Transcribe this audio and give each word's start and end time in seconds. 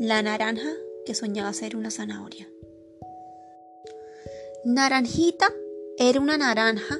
La 0.00 0.22
naranja 0.22 0.70
que 1.04 1.14
soñaba 1.14 1.52
ser 1.52 1.76
una 1.76 1.90
zanahoria. 1.90 2.48
Naranjita 4.64 5.44
era 5.98 6.18
una 6.18 6.38
naranja 6.38 6.96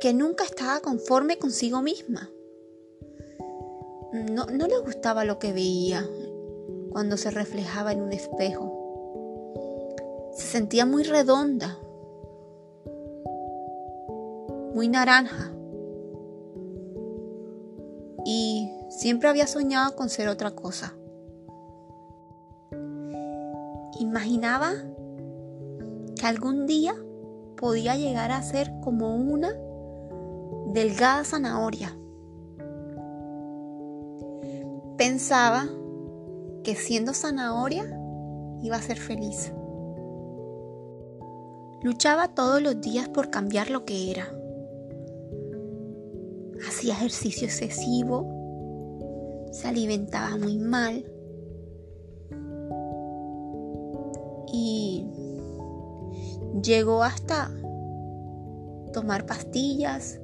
que 0.00 0.12
nunca 0.12 0.42
estaba 0.42 0.80
conforme 0.80 1.38
consigo 1.38 1.82
misma. 1.82 2.32
No, 4.12 4.46
no, 4.46 4.66
le 4.66 4.76
gustaba 4.80 5.24
lo 5.24 5.38
que 5.38 5.52
veía 5.52 6.04
cuando 6.90 7.16
se 7.16 7.30
reflejaba 7.30 7.92
en 7.92 8.02
un 8.02 8.12
espejo. 8.12 10.32
Se 10.34 10.48
sentía 10.48 10.84
muy 10.84 11.04
redonda, 11.04 11.78
muy 14.74 14.88
naranja. 14.88 15.52
Siempre 18.90 19.28
había 19.28 19.46
soñado 19.46 19.96
con 19.96 20.10
ser 20.10 20.28
otra 20.28 20.50
cosa. 20.50 20.94
Imaginaba 23.98 24.72
que 26.18 26.26
algún 26.26 26.66
día 26.66 26.94
podía 27.56 27.96
llegar 27.96 28.32
a 28.32 28.42
ser 28.42 28.70
como 28.82 29.16
una 29.16 29.50
delgada 30.72 31.24
zanahoria. 31.24 31.96
Pensaba 34.96 35.66
que 36.64 36.74
siendo 36.74 37.14
zanahoria 37.14 37.84
iba 38.62 38.76
a 38.76 38.82
ser 38.82 38.98
feliz. 38.98 39.52
Luchaba 41.82 42.28
todos 42.28 42.60
los 42.60 42.80
días 42.80 43.08
por 43.08 43.30
cambiar 43.30 43.70
lo 43.70 43.86
que 43.86 44.10
era. 44.10 44.28
Hacía 46.68 46.92
ejercicio 46.92 47.46
excesivo, 47.46 48.39
se 49.50 49.68
alimentaba 49.68 50.36
muy 50.36 50.58
mal 50.58 51.04
y 54.52 55.06
llegó 56.62 57.02
hasta 57.02 57.50
tomar 58.92 59.26
pastillas 59.26 60.20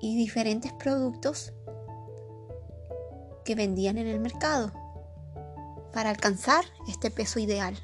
y 0.00 0.16
diferentes 0.16 0.72
productos 0.74 1.52
que 3.44 3.54
vendían 3.54 3.98
en 3.98 4.06
el 4.06 4.20
mercado 4.20 4.72
para 5.92 6.10
alcanzar 6.10 6.64
este 6.88 7.10
peso 7.10 7.38
ideal. 7.38 7.74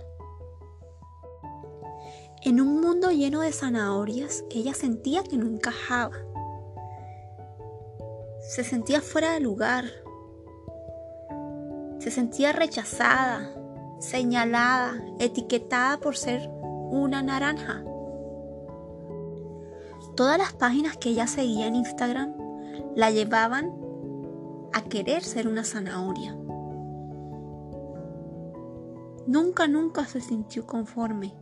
En 2.43 2.61
un 2.61 2.81
mundo 2.81 3.11
lleno 3.11 3.43
de 3.43 3.53
zanahorias, 3.53 4.45
ella 4.51 4.75
sentía 4.75 5.23
que 5.23 5.37
no 5.37 5.47
encajaba. 5.47 6.17
Se 8.41 8.65
sentía 8.65 9.01
fuera 9.01 9.33
de 9.33 9.41
lugar. 9.41 9.85
Se 11.99 12.11
sentía 12.11 12.53
rechazada, 12.53 13.51
señalada, 14.01 14.95
etiquetada 15.19 15.99
por 15.99 16.17
ser 16.17 16.49
una 16.91 17.23
naranja. 17.23 17.85
Todas 20.17 20.39
las 20.39 20.53
páginas 20.53 20.97
que 20.97 21.11
ella 21.11 21.27
seguía 21.27 21.67
en 21.67 21.77
Instagram 21.77 22.35
la 22.97 23.11
llevaban 23.11 23.73
a 24.73 24.83
querer 24.83 25.23
ser 25.23 25.47
una 25.47 25.65
zanahoria. 25.65 26.37
Nunca, 29.27 29.69
nunca 29.69 30.07
se 30.07 30.21
sintió 30.21 30.67
conforme. 30.67 31.35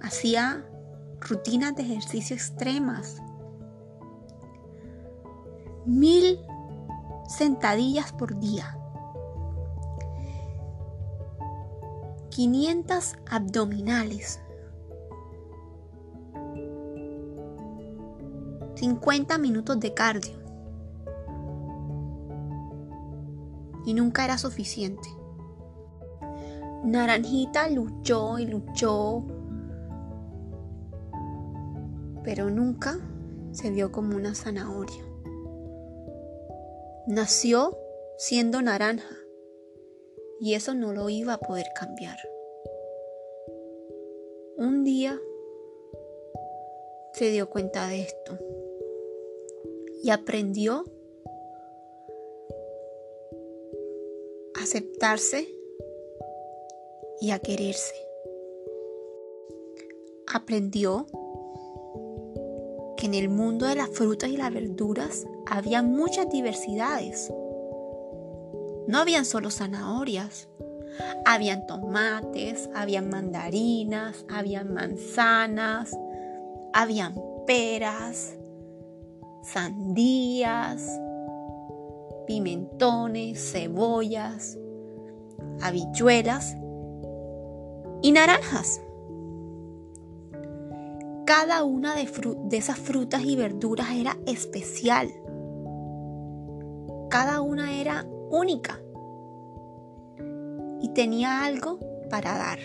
Hacía 0.00 0.64
rutinas 1.20 1.76
de 1.76 1.82
ejercicio 1.82 2.34
extremas. 2.34 3.22
Mil 5.86 6.38
sentadillas 7.28 8.12
por 8.12 8.38
día. 8.38 8.76
500 12.30 13.16
abdominales. 13.30 14.40
50 18.74 19.38
minutos 19.38 19.78
de 19.80 19.92
cardio. 19.94 20.38
Y 23.84 23.94
nunca 23.94 24.24
era 24.24 24.38
suficiente. 24.38 25.08
Naranjita 26.84 27.68
luchó 27.68 28.38
y 28.38 28.46
luchó, 28.46 29.22
pero 32.24 32.48
nunca 32.48 32.96
se 33.52 33.70
vio 33.70 33.92
como 33.92 34.16
una 34.16 34.34
zanahoria. 34.34 35.09
Nació 37.06 37.78
siendo 38.18 38.60
naranja 38.62 39.16
y 40.40 40.54
eso 40.54 40.74
no 40.74 40.92
lo 40.92 41.08
iba 41.08 41.34
a 41.34 41.38
poder 41.38 41.66
cambiar. 41.74 42.18
Un 44.56 44.84
día 44.84 45.18
se 47.14 47.30
dio 47.30 47.48
cuenta 47.48 47.88
de 47.88 48.02
esto 48.02 48.38
y 50.02 50.10
aprendió 50.10 50.84
a 54.54 54.62
aceptarse 54.62 55.48
y 57.20 57.30
a 57.30 57.38
quererse. 57.38 57.94
Aprendió 60.26 61.06
que 63.00 63.06
en 63.06 63.14
el 63.14 63.30
mundo 63.30 63.66
de 63.66 63.74
las 63.74 63.88
frutas 63.88 64.28
y 64.28 64.36
las 64.36 64.52
verduras 64.52 65.26
había 65.46 65.82
muchas 65.82 66.28
diversidades. 66.28 67.32
No 68.86 68.98
habían 68.98 69.24
solo 69.24 69.50
zanahorias, 69.50 70.48
habían 71.24 71.66
tomates, 71.66 72.68
habían 72.74 73.08
mandarinas, 73.08 74.26
habían 74.28 74.74
manzanas, 74.74 75.96
habían 76.74 77.14
peras, 77.46 78.34
sandías, 79.44 81.00
pimentones, 82.26 83.52
cebollas, 83.52 84.58
habichuelas 85.62 86.54
y 88.02 88.12
naranjas. 88.12 88.82
Cada 91.32 91.62
una 91.62 91.94
de, 91.94 92.08
de, 92.46 92.56
esas 92.56 92.76
frutas 92.76 93.22
y 93.22 93.36
verduras 93.36 93.86
era 93.94 94.18
especial. 94.26 95.12
Cada 97.08 97.40
una 97.40 97.80
era 97.80 98.04
única 98.30 98.82
y 100.80 100.88
tenía 100.92 101.44
algo 101.44 101.78
para 102.10 102.36
dar. 102.36 102.58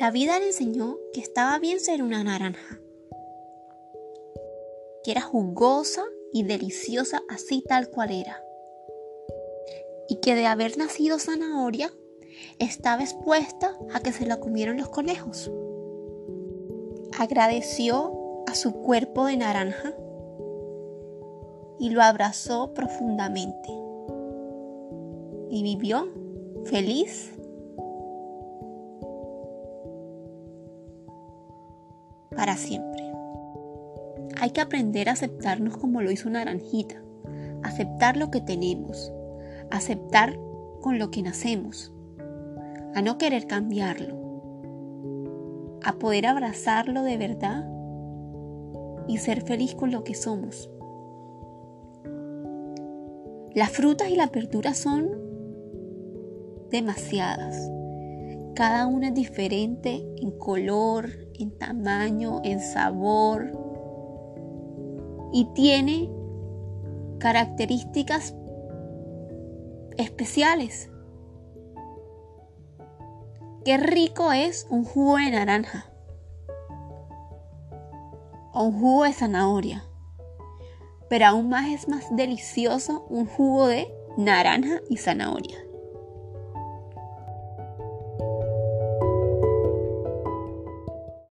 La 0.00 0.10
vida 0.10 0.40
le 0.40 0.48
enseñó 0.48 0.98
que 1.12 1.20
estaba 1.20 1.56
bien 1.60 1.78
ser 1.78 2.02
una 2.02 2.24
naranja, 2.24 2.80
que 5.02 5.12
era 5.12 5.20
jugosa 5.20 6.02
y 6.32 6.44
deliciosa 6.44 7.22
así 7.28 7.62
tal 7.66 7.90
cual 7.90 8.10
era, 8.10 8.42
y 10.08 10.16
que 10.16 10.34
de 10.34 10.46
haber 10.46 10.78
nacido 10.78 11.18
zanahoria 11.18 11.90
estaba 12.58 13.02
expuesta 13.02 13.76
a 13.92 14.00
que 14.00 14.12
se 14.12 14.26
la 14.26 14.38
comieran 14.38 14.78
los 14.78 14.88
conejos. 14.88 15.50
Agradeció 17.18 18.44
a 18.46 18.54
su 18.54 18.72
cuerpo 18.72 19.26
de 19.26 19.36
naranja 19.36 19.94
y 21.78 21.90
lo 21.90 22.02
abrazó 22.02 22.72
profundamente 22.74 23.68
y 25.50 25.62
vivió 25.62 26.08
feliz 26.64 27.32
para 32.36 32.56
siempre. 32.56 33.09
Hay 34.40 34.52
que 34.52 34.62
aprender 34.62 35.10
a 35.10 35.12
aceptarnos 35.12 35.76
como 35.76 36.00
lo 36.00 36.10
hizo 36.10 36.30
Naranjita, 36.30 37.02
aceptar 37.62 38.16
lo 38.16 38.30
que 38.30 38.40
tenemos, 38.40 39.12
aceptar 39.70 40.38
con 40.80 40.98
lo 40.98 41.10
que 41.10 41.20
nacemos, 41.20 41.92
a 42.94 43.02
no 43.02 43.18
querer 43.18 43.46
cambiarlo, 43.46 44.16
a 45.84 45.92
poder 45.98 46.26
abrazarlo 46.26 47.02
de 47.02 47.18
verdad 47.18 47.68
y 49.06 49.18
ser 49.18 49.42
feliz 49.42 49.74
con 49.74 49.90
lo 49.90 50.04
que 50.04 50.14
somos. 50.14 50.70
Las 53.54 53.68
frutas 53.72 54.08
y 54.08 54.16
las 54.16 54.30
verduras 54.30 54.78
son 54.78 55.10
demasiadas. 56.70 57.70
Cada 58.54 58.86
una 58.86 59.08
es 59.08 59.14
diferente 59.14 60.02
en 60.16 60.30
color, 60.30 61.10
en 61.38 61.50
tamaño, 61.58 62.40
en 62.42 62.60
sabor 62.60 63.59
y 65.32 65.46
tiene 65.54 66.10
características 67.18 68.34
especiales. 69.96 70.90
Qué 73.64 73.76
rico 73.76 74.32
es 74.32 74.66
un 74.70 74.84
jugo 74.84 75.16
de 75.16 75.30
naranja 75.30 75.86
o 78.52 78.64
un 78.64 78.80
jugo 78.80 79.04
de 79.04 79.12
zanahoria. 79.12 79.84
Pero 81.08 81.26
aún 81.26 81.48
más 81.48 81.68
es 81.68 81.88
más 81.88 82.14
delicioso 82.16 83.04
un 83.10 83.26
jugo 83.26 83.68
de 83.68 83.92
naranja 84.16 84.80
y 84.88 84.96
zanahoria. 84.96 85.58